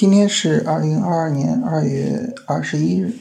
[0.00, 3.12] 今天是二零二二年二月二十一日。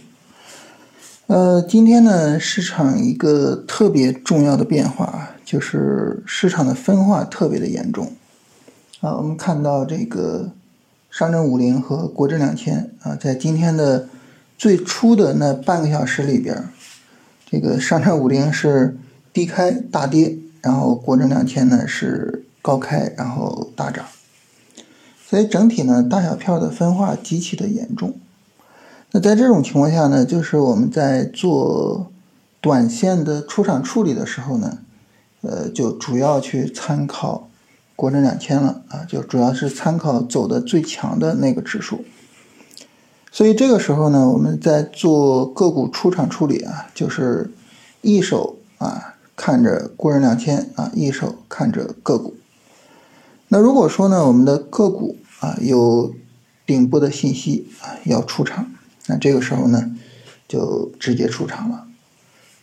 [1.27, 8.13] 呃，今天呢，市场一个特别重要的变化，就是市场的分化特别的严重。
[9.01, 10.51] 啊，我们看到这个
[11.11, 14.07] 上证五零和国证两千啊，在今天的
[14.57, 16.63] 最初的那半个小时里边，
[17.45, 18.97] 这个上证五零是
[19.33, 24.05] 低开大跌，然后国证两千呢是高开然后大涨。
[25.29, 28.15] 所以整体呢，大小票的分化极其的严重。
[29.11, 32.11] 那在这种情况下呢，就是我们在做
[32.59, 34.79] 短线的出场处理的时候呢，
[35.41, 37.47] 呃，就主要去参考
[37.95, 42.03] 国证两千了啊，就主要是参考走的最强的那个指数。
[43.31, 47.51] 所以这个时候呢，我们在做个股出场处理啊，就是
[48.01, 52.33] 一手啊看着国证两千啊，一手看着个股。
[53.51, 56.13] 那如果说呢，我们的个股啊有
[56.67, 58.71] 顶部的信息啊要出场，
[59.07, 59.95] 那这个时候呢
[60.47, 61.87] 就直接出场了。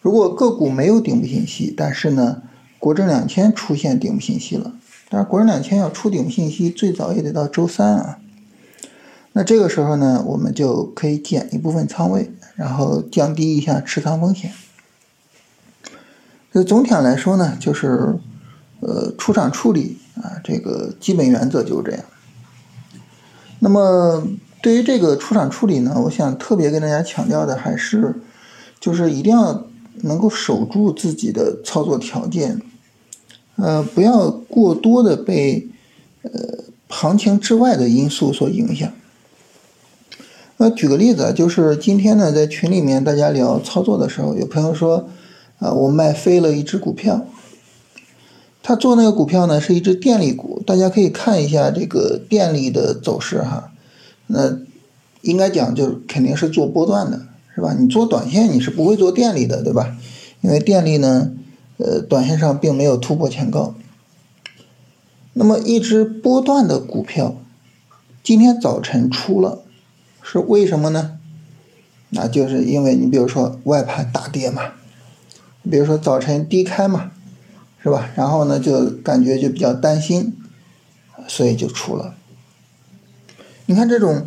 [0.01, 2.43] 如果个股没有顶部信息，但是呢
[2.79, 4.77] 国证两千出现顶部信息了，
[5.09, 8.19] 但是国证两千要出顶部信息，最早也得到周三啊。
[9.33, 14.53] 那这个时候呢，我们就可以减一部分仓位，然后降低一下持仓风险。
[16.55, 18.21] 就总体上来说呢，就是
[18.79, 19.99] 呃出场处理。
[20.23, 22.05] 啊，这个基本原则就是这样。
[23.59, 24.27] 那么
[24.63, 28.17] 对于这个出场处理呢，我想特别跟大家强调的还是，
[28.81, 29.67] 就是一定要
[30.03, 32.61] 能够守住自己的操作条件，
[33.57, 35.69] 呃，不要过多的被
[36.23, 36.31] 呃
[36.89, 38.93] 行情之外的因素所影响。
[40.59, 45.09] 那举个例子，就是今天呢，在群里面大家聊操作的时候，有朋友说，
[45.59, 47.27] 啊，我卖飞了一只股票。
[48.69, 53.71] 他做那个股票呢，是一只电力股，大家可以看一下这个电力的走势哈。
[54.27, 54.59] 那
[55.21, 57.77] 应该讲就肯定是做波段的，是吧？
[57.79, 59.97] 你做短线你是不会做电力的，对吧？
[60.41, 61.31] 因为电力呢，
[61.77, 63.73] 呃，短线上并没有突破前高。
[65.35, 67.37] 那么一只波段的股票，
[68.25, 69.61] 今天早晨出了，
[70.21, 71.21] 是为什么呢？
[72.11, 74.73] 那就是因为你比如说外盘大跌嘛，
[75.71, 77.13] 比如说早晨低开嘛。
[77.87, 78.11] 是吧？
[78.17, 80.35] 然后呢，就感觉就比较担心，
[81.29, 82.17] 所以就出了。
[83.67, 84.27] 你看这种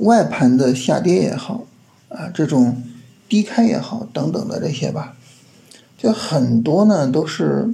[0.00, 1.64] 外盘的下跌也好，
[2.10, 2.82] 啊，这种
[3.30, 5.16] 低开也好，等等的这些吧，
[5.96, 7.72] 就很多呢都是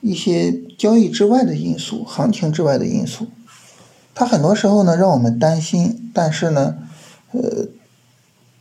[0.00, 3.28] 一些交易之外的因素，行情之外的因素。
[4.16, 6.76] 它很多时候呢让我们担心，但是呢，
[7.30, 7.68] 呃，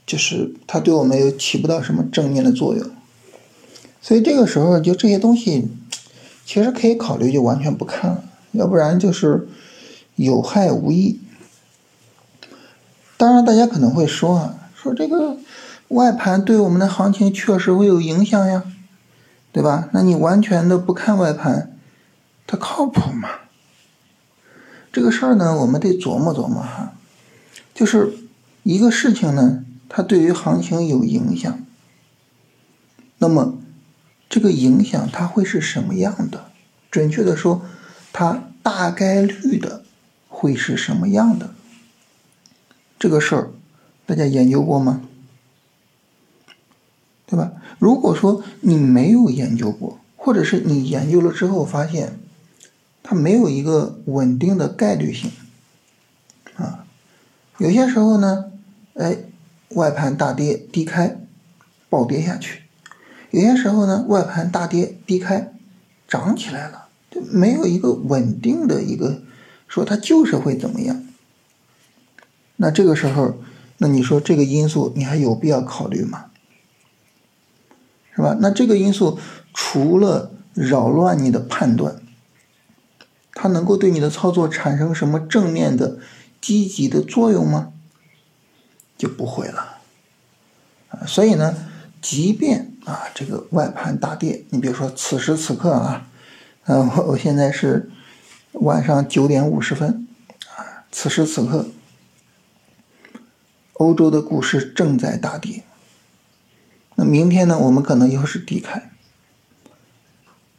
[0.05, 2.87] 就是它对我们又起不到什么正面的作用。
[4.05, 5.67] 所以这个时候，就这些东西，
[6.45, 9.47] 其实可以考虑就完全不看了，要不然就是
[10.15, 11.19] 有害无益。
[13.17, 15.37] 当然，大家可能会说啊，说这个
[15.87, 18.61] 外盘对我们的行情确实会有影响呀，
[19.51, 19.89] 对吧？
[19.91, 21.75] 那你完全的不看外盘，
[22.45, 23.27] 它靠谱吗？
[24.93, 26.93] 这个事儿呢，我们得琢磨琢磨哈。
[27.73, 28.13] 就是
[28.61, 31.59] 一个事情呢，它对于行情有影响，
[33.17, 33.57] 那么。
[34.35, 36.47] 这个影响它会是什么样的？
[36.91, 37.61] 准确的说，
[38.11, 39.85] 它大概率的
[40.27, 41.55] 会是什么样的？
[42.99, 43.51] 这个事儿
[44.05, 45.03] 大家研究过吗？
[47.25, 47.53] 对吧？
[47.79, 52.19] 如果说你没有研究过，或者是你研究了之后发现
[53.03, 55.31] 它没有一个稳定的概率性
[56.57, 56.85] 啊，
[57.59, 58.51] 有些时候呢，
[58.95, 59.15] 哎，
[59.69, 61.21] 外盘大跌低开，
[61.89, 62.63] 暴跌下去。
[63.35, 65.51] 有些时候呢，外盘大跌低开，
[66.07, 69.23] 涨起来了，就没有一个稳定的一个
[69.67, 71.05] 说它就是会怎么样。
[72.55, 73.35] 那这个时候，
[73.79, 76.27] 那你说这个因素你还有必要考虑吗？
[78.15, 78.37] 是吧？
[78.39, 79.19] 那这个因素
[79.53, 81.97] 除了扰乱你的判断，
[83.33, 85.99] 它能够对你的操作产生什么正面的、
[86.39, 87.73] 积极的作用吗？
[88.97, 89.79] 就不会了。
[91.05, 91.53] 所以呢，
[92.01, 96.07] 即便啊，这个外盘大跌，你比如说此时此刻啊，
[96.65, 97.89] 呃，我我现在是
[98.53, 100.07] 晚上九点五十分
[100.55, 101.65] 啊，此时此刻，
[103.73, 105.63] 欧洲的股市正在大跌。
[106.95, 108.91] 那明天呢，我们可能又是低开。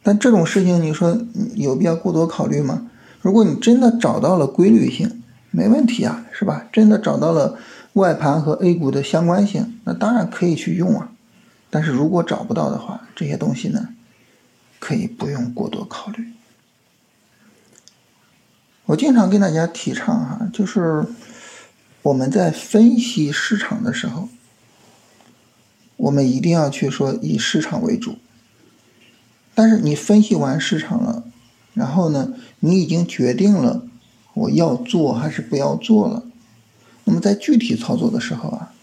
[0.03, 1.17] 但这种事情，你说
[1.55, 2.89] 有必要过多考虑吗？
[3.21, 6.67] 如果你真的找到了规律性，没问题啊，是吧？
[6.71, 7.57] 真的找到了
[7.93, 11.11] 外盘和 A 股的相关性，那当然可以去用啊。
[11.69, 13.89] 但是如果找不到的话，这些东西呢，
[14.79, 16.33] 可以不用过多考虑。
[18.85, 21.05] 我经常跟大家提倡哈，就是
[22.03, 24.29] 我们在分析市场的时候，
[25.97, 28.17] 我们一定要去说以市场为主。
[29.53, 31.23] 但是你分析完市场了，
[31.73, 33.85] 然后呢，你已经决定了
[34.35, 36.23] 我要做还是不要做了。
[37.03, 38.73] 那么在具体操作的时候啊，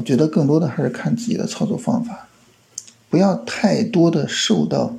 [0.00, 2.26] 我觉得更多的还是看自己的操作方法，
[3.10, 4.96] 不要太多的受到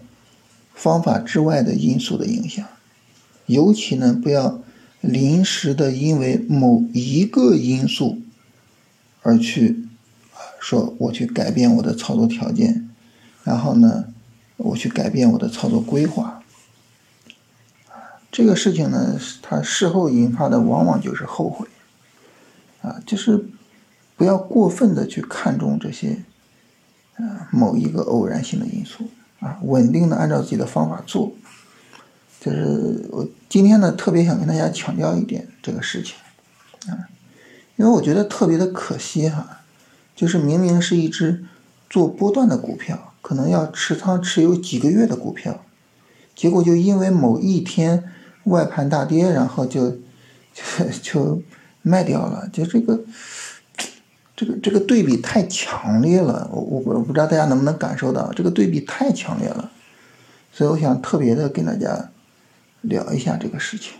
[0.75, 2.63] 方法之外的因素的影响，
[3.47, 4.61] 尤其呢，不要
[5.01, 8.21] 临时的因为某一个因素
[9.23, 9.87] 而去
[10.59, 12.87] 说我去改变我的操作条件，
[13.43, 14.05] 然后呢。
[14.63, 16.43] 我去改变我的操作规划，
[18.31, 21.67] 这个事情呢，它事后引发的往往就是后悔，
[22.83, 23.43] 啊，就是
[24.21, 26.15] 不要过分的去看重这些，
[27.15, 29.05] 呃，某一个偶然性的因素，
[29.39, 31.31] 啊，稳定的按照自己的方法做，
[32.39, 36.13] 就是我今天呢特别想跟大家强调一点这个事情，
[36.93, 37.09] 啊，
[37.77, 39.61] 因为我觉得特别的可惜哈，
[40.15, 41.43] 就是明明是一只
[41.89, 43.13] 做波段的股票。
[43.23, 45.63] 可能要持仓持有几个月的股票，
[46.35, 48.03] 结果就因为某一天
[48.43, 49.89] 外盘大跌，然后就
[50.53, 51.41] 就就
[51.81, 52.47] 卖掉了。
[52.53, 53.01] 就这个
[54.41, 59.69] 这个这个对比太强烈了，我我我不知道大家能不能感受到，这个对比太强烈了。
[60.51, 62.09] 所以我想特别的跟大家
[62.81, 63.93] 聊一下这个事情。